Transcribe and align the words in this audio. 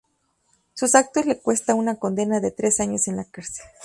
Sus 0.73 0.95
actos 0.95 1.27
le 1.27 1.39
cuesta 1.39 1.75
una 1.75 1.97
condena 1.99 2.39
de 2.39 2.49
tres 2.49 2.79
años 2.79 3.07
en 3.07 3.17
la 3.17 3.25
cárcel. 3.25 3.63